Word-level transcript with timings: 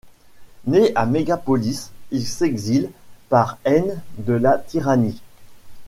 Nés 0.65 0.91
à 0.95 1.05
Mégalopolis, 1.05 1.91
ils 2.09 2.25
s'exilent 2.25 2.89
par 3.29 3.59
haine 3.65 4.01
de 4.17 4.33
la 4.33 4.57
tyrannie. 4.57 5.21